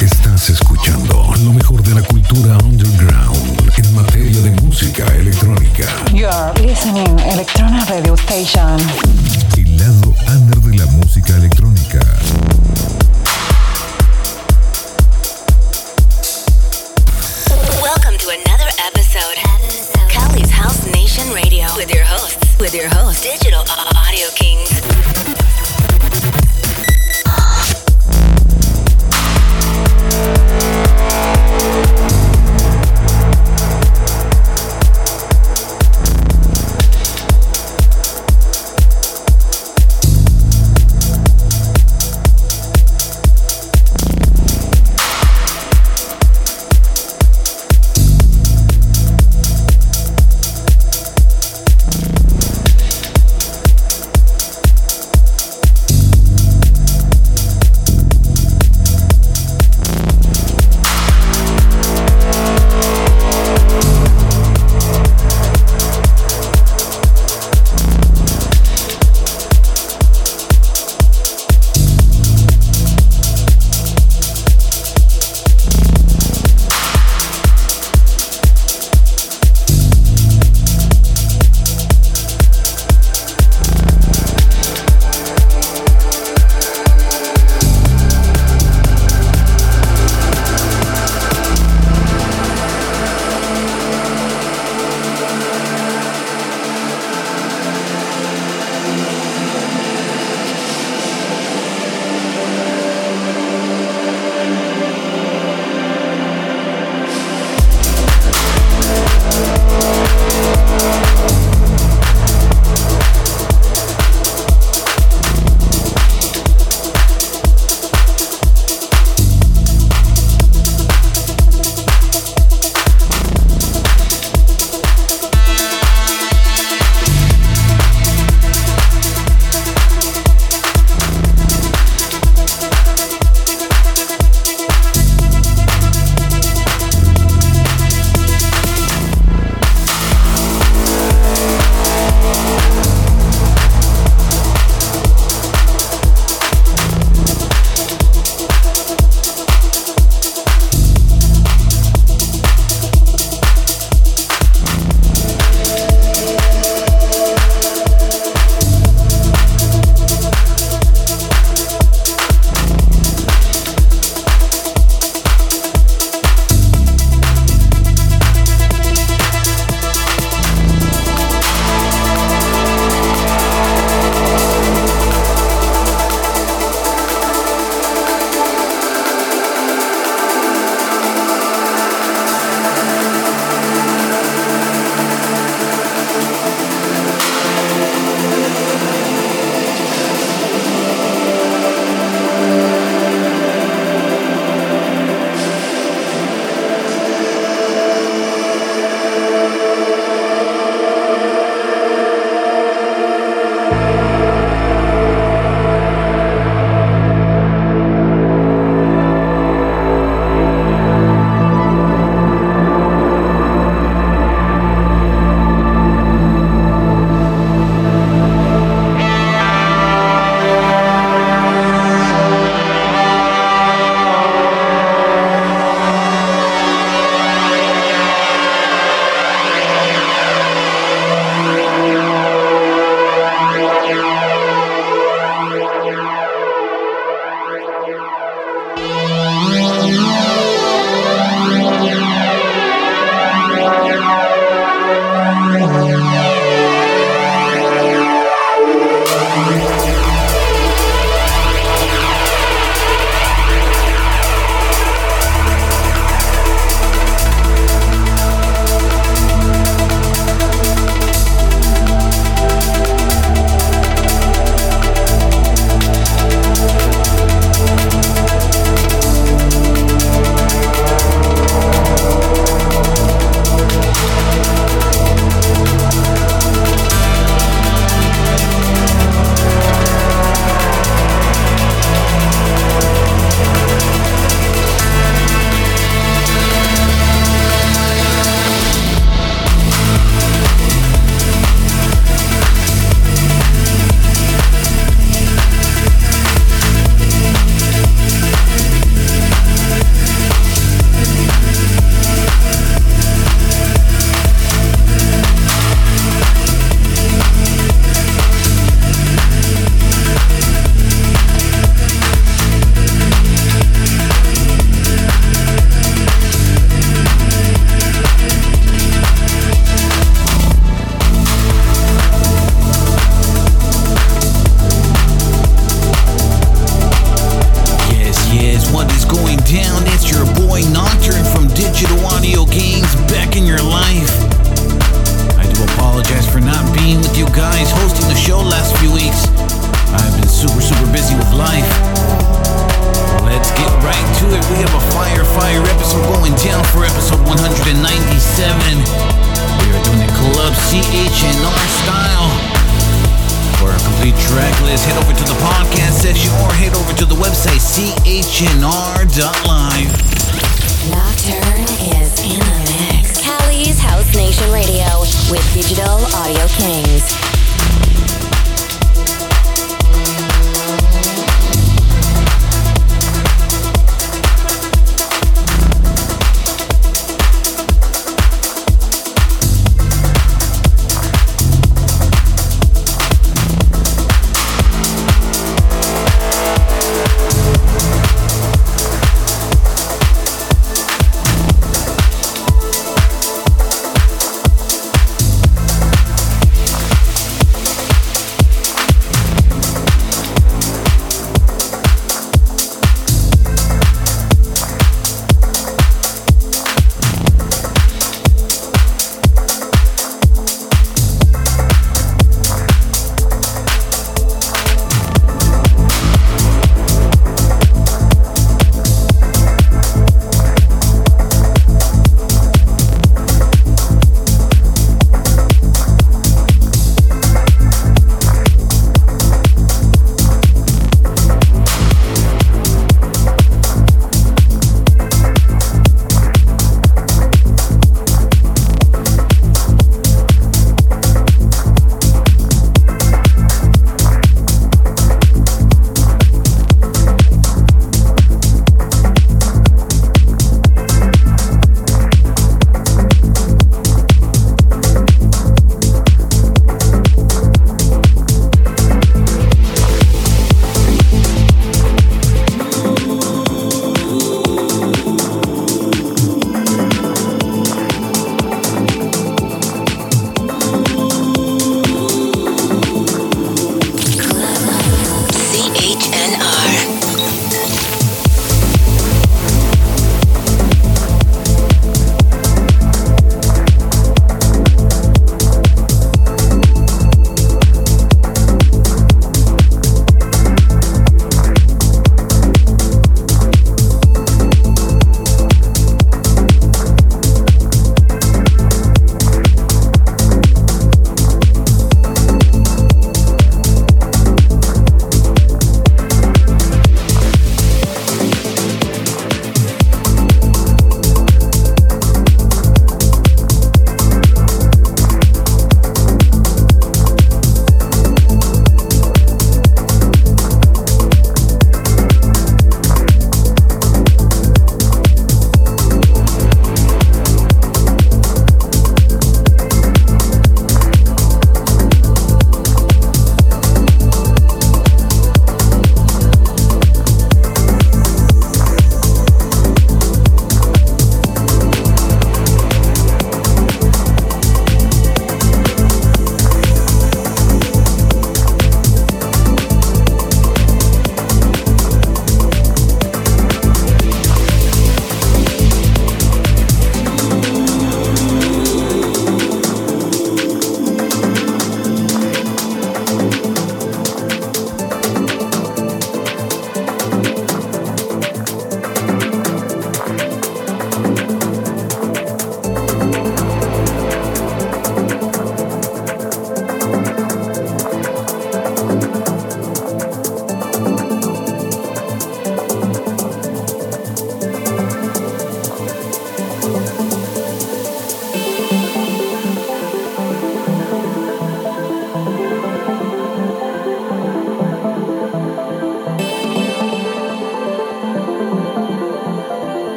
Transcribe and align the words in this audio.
Estás 0.00 0.48
escuchando 0.48 1.34
lo 1.44 1.52
mejor 1.52 1.82
de 1.82 1.94
la 1.94 2.02
cultura 2.02 2.56
underground 2.64 3.72
en 3.76 3.94
materia 3.94 4.40
de 4.40 4.50
música 4.62 5.04
electrónica. 5.16 5.84
You're 6.14 6.54
listening 6.66 7.18
Electrona 7.30 7.84
Radio 7.84 8.14
Station. 8.14 8.78
El 9.54 9.76
lado 9.76 10.14
under 10.28 10.56
de 10.60 10.78
la 10.78 10.86
música 10.86 11.36
electrónica. 11.36 12.00
House 20.62 20.86
Nation 20.94 21.28
Radio. 21.34 21.66
With 21.74 21.92
your 21.92 22.04
hosts, 22.04 22.56
with 22.60 22.72
your 22.72 22.88
host, 22.88 23.24
Digital 23.24 23.64
Audio 23.96 24.28
Kings. 24.36 25.01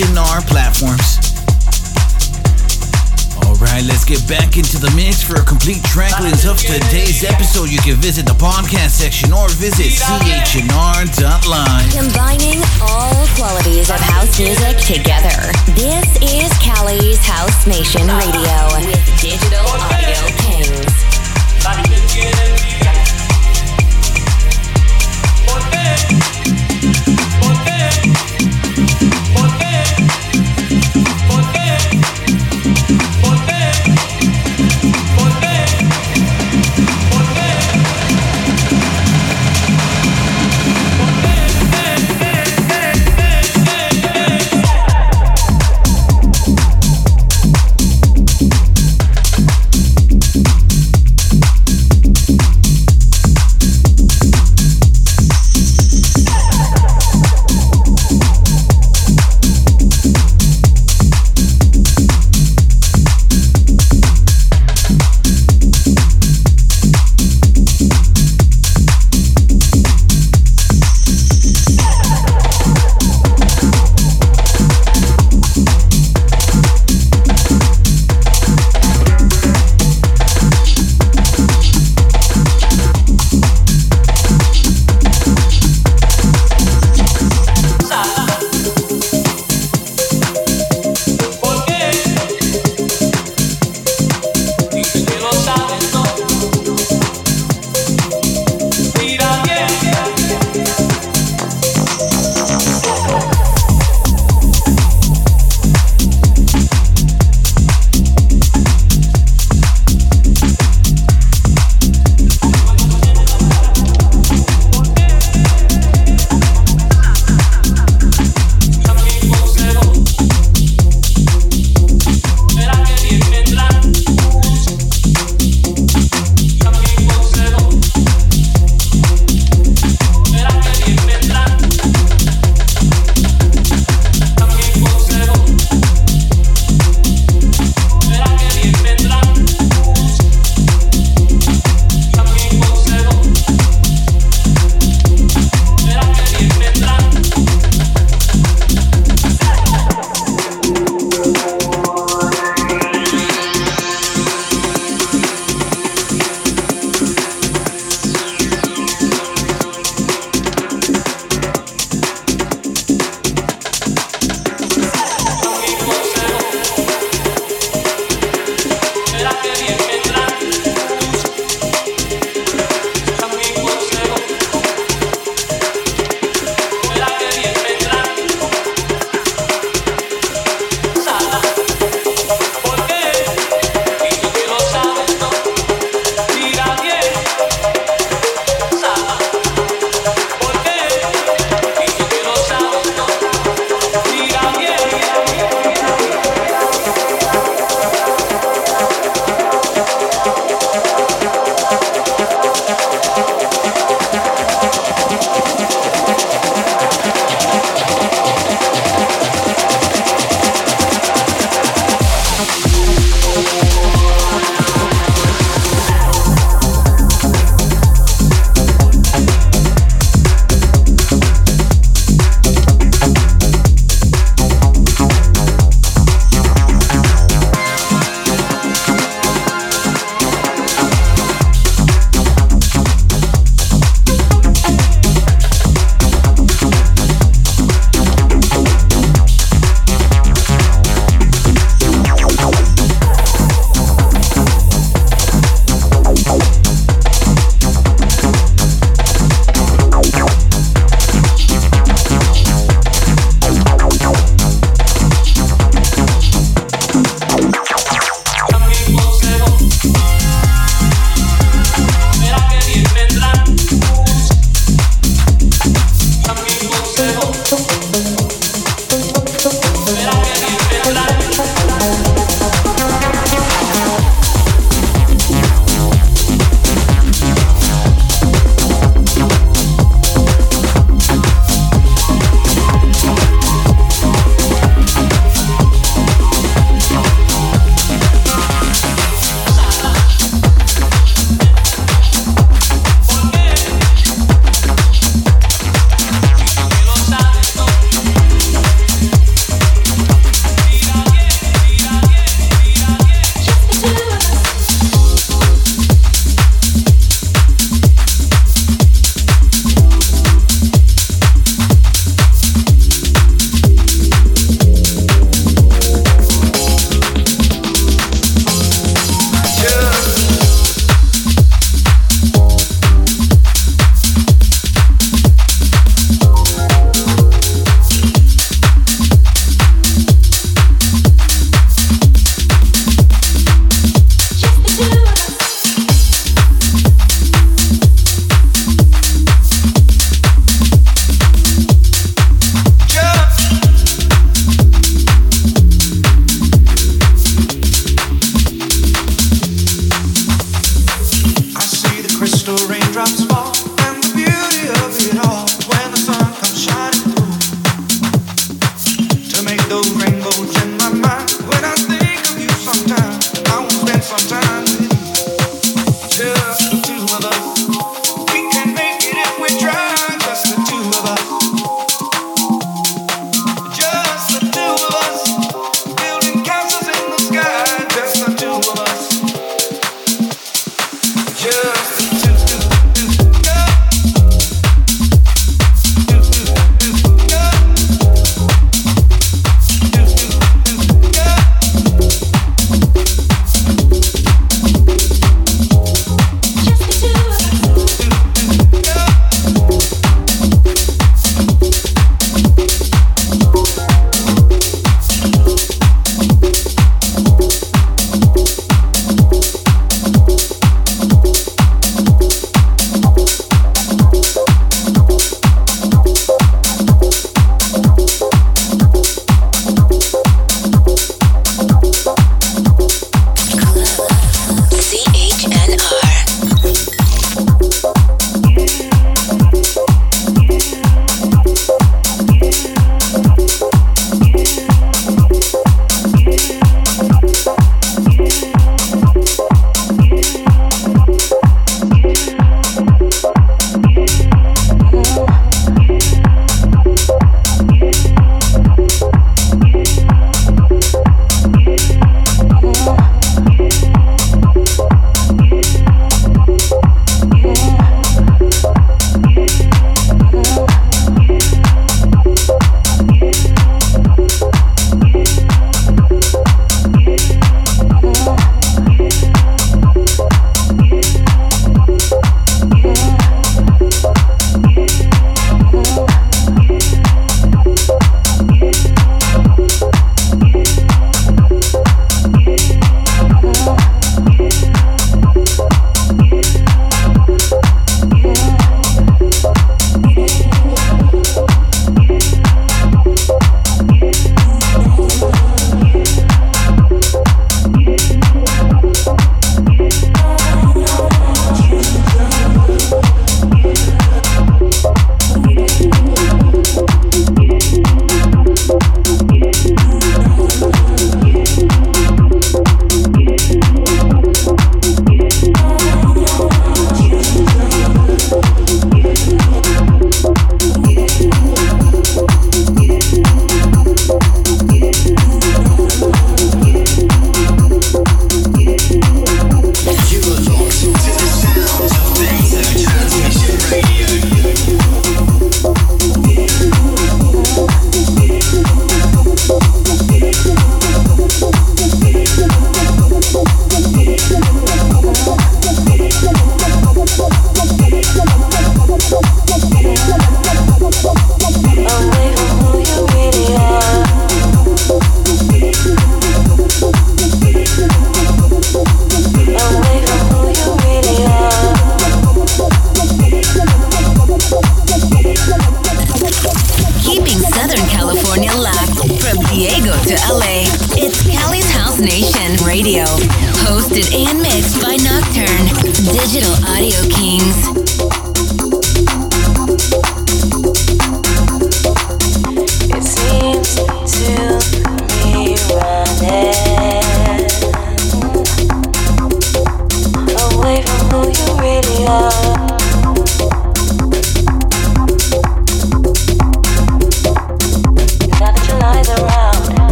and 0.00 0.16
our 0.16 0.40
platforms. 0.48 1.20
Alright, 3.44 3.84
let's 3.84 4.06
get 4.06 4.26
back 4.26 4.56
into 4.56 4.80
the 4.80 4.90
mix 4.96 5.22
for 5.22 5.36
a 5.36 5.44
complete 5.44 5.84
track 5.84 6.18
list 6.20 6.46
of 6.46 6.56
today's 6.56 7.24
episode. 7.24 7.68
You 7.68 7.76
can 7.78 7.96
visit 8.00 8.24
the 8.24 8.32
podcast 8.32 8.96
section 8.96 9.34
or 9.34 9.48
visit 9.60 9.92
chnr.live. 9.92 11.12
Combining 11.92 12.64
all 12.80 13.26
qualities 13.36 13.90
of 13.90 14.00
house 14.00 14.40
music 14.40 14.80
together. 14.80 15.52
This 15.76 16.08
is 16.24 16.48
Cali's 16.56 17.20
House 17.20 17.66
Nation 17.66 18.08
Radio 18.08 18.56
with 18.72 18.96
digital 19.20 19.68
audio 19.92 20.31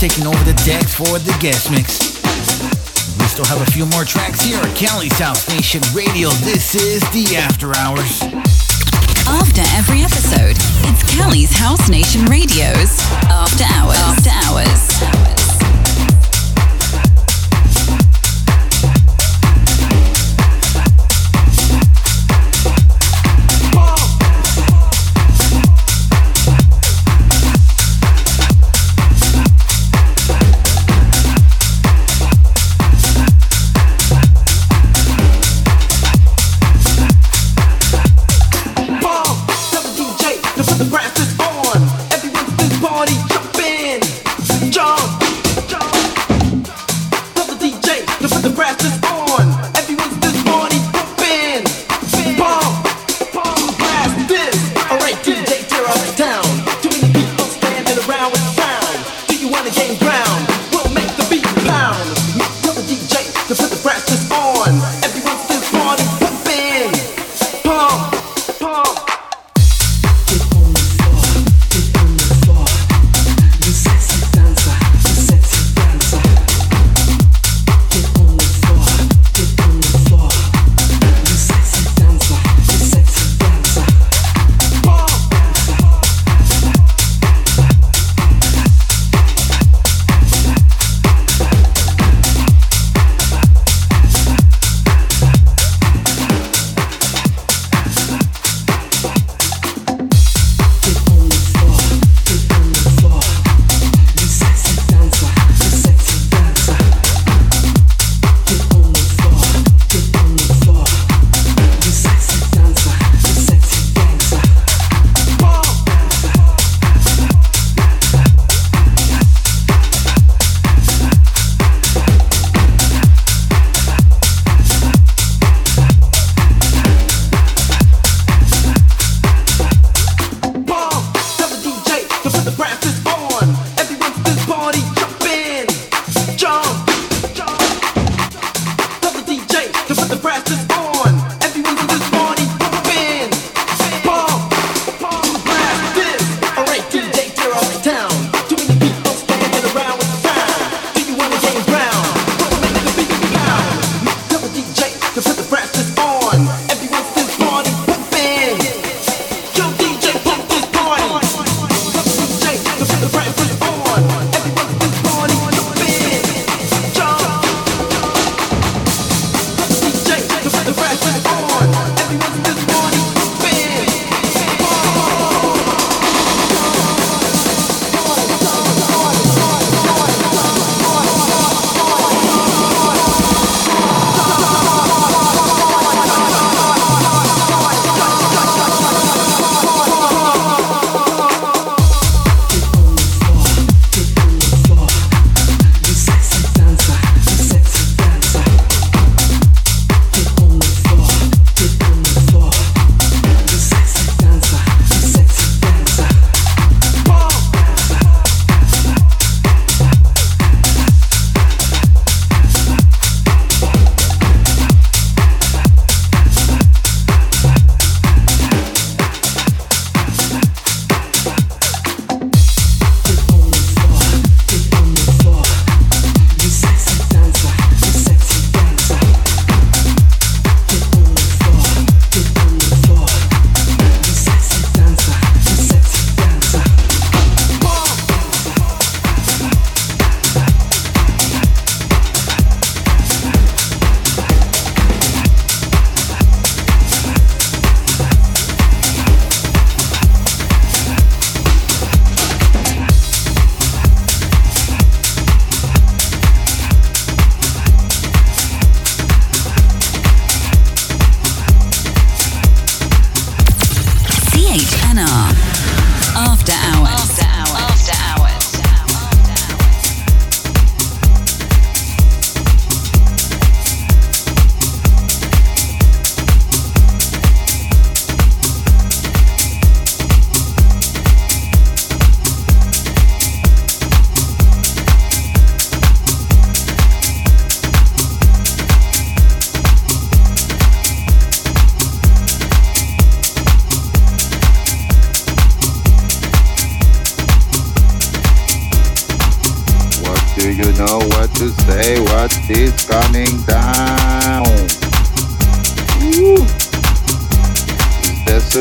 taking 0.00 0.26
over 0.26 0.42
the 0.44 0.54
decks 0.64 0.94
for 0.94 1.18
the 1.18 1.36
guest 1.40 1.70
mix. 1.70 2.22
We 3.20 3.26
still 3.26 3.44
have 3.44 3.60
a 3.60 3.70
few 3.70 3.84
more 3.84 4.06
tracks 4.06 4.40
here 4.40 4.56
at 4.56 4.74
Cali's 4.74 5.18
House 5.18 5.46
Nation 5.50 5.82
Radio. 5.94 6.30
This 6.40 6.74
is 6.74 7.02
the 7.12 7.36
After 7.36 7.76
Hours. 7.76 8.22
After 9.28 9.60
every 9.76 10.00
episode, 10.00 10.56
it's 10.88 11.02
Cali's 11.14 11.52
House 11.52 11.90
Nation 11.90 12.24
Radio's 12.24 12.98
After 13.28 13.64
Hours. 13.64 13.98
After 13.98 14.30
Hours. 14.48 15.39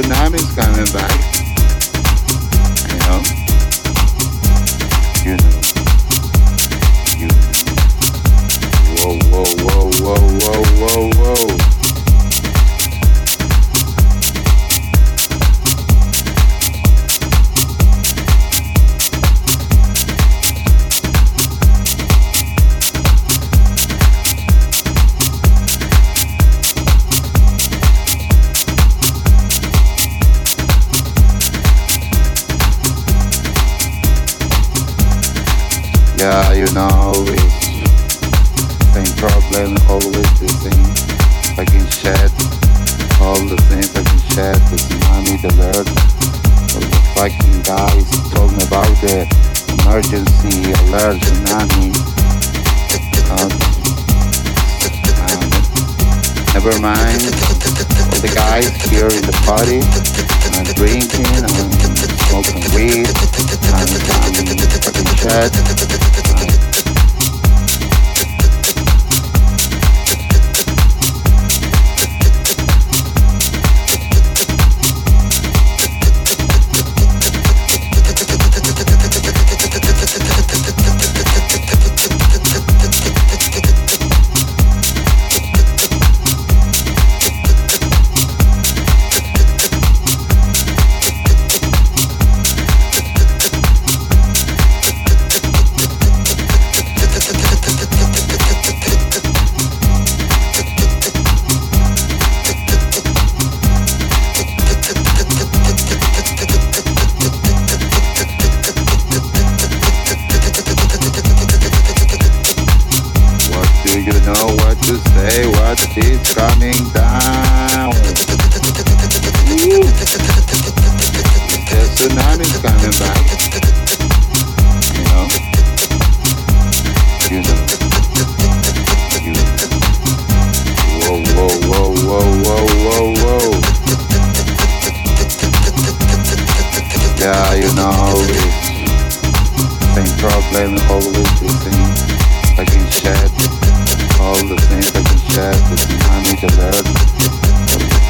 tsunami's 0.01 0.55
coming 0.55 0.85
back. 0.93 1.28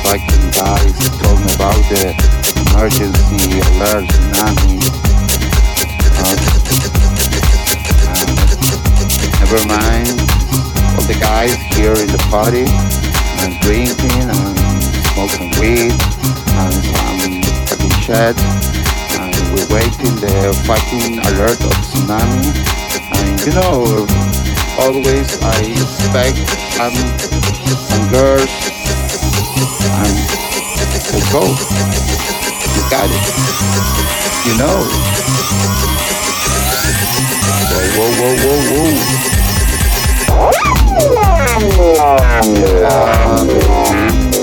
fucking 0.10 0.50
guys 0.58 0.98
talking 1.22 1.46
about 1.54 1.78
the 1.86 2.10
emergency 2.74 3.62
alert 3.78 4.10
tsunami. 4.10 4.82
Uh, 6.18 6.34
never 9.38 9.62
mind. 9.70 10.10
All 10.98 11.06
the 11.06 11.14
guys 11.22 11.54
here 11.78 11.94
in 11.94 12.10
the 12.10 12.18
party 12.34 12.66
and 13.46 13.54
drinking 13.62 14.34
and 14.34 14.58
smoking 15.14 15.54
weed 15.62 15.94
and 16.58 16.74
some 16.90 17.46
fucking 17.70 17.94
shit. 18.02 18.34
And 19.22 19.38
we're 19.54 19.70
waiting 19.70 20.18
the 20.26 20.58
fucking 20.66 21.22
alert 21.30 21.62
of 21.62 21.78
tsunami. 21.86 22.50
And 23.14 23.38
you 23.46 23.54
know, 23.54 24.10
always 24.82 25.38
I 25.44 25.70
expect 25.70 26.50
some, 26.74 26.98
some 27.78 28.10
girls 28.10 28.79
I'm 29.60 30.16
the 31.12 31.20
go. 31.32 31.44
You 32.76 32.84
got 32.90 33.10
it. 33.12 33.24
You 34.46 34.56
know. 34.58 34.80
Whoa, 37.96 38.12
whoa, 38.20 38.36
whoa, 38.40 38.60
whoa, 38.70 38.80
whoa. 38.80 39.20
Um, 42.90 44.39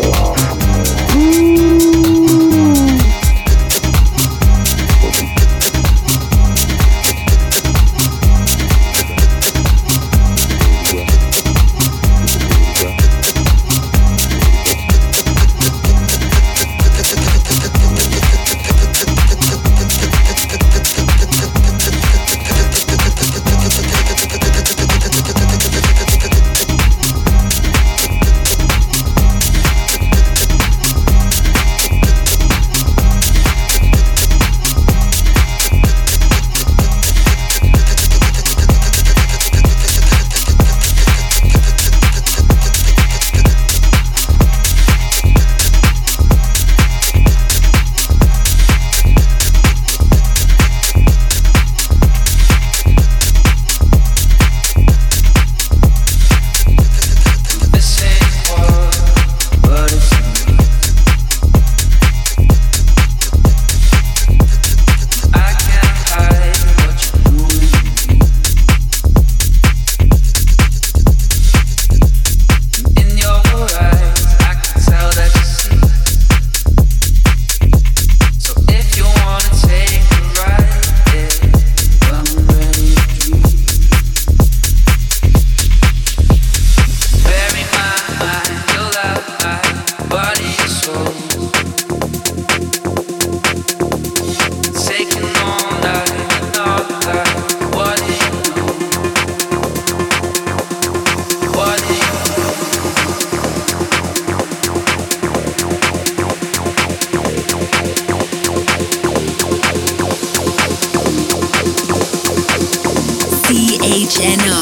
and 114.26 114.44
no. 114.50 114.55